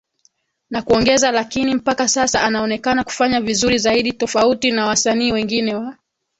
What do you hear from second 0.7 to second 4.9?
kuongeza Lakini mpaka sasa anaonekana kufanya vizuri zaidi tofauti na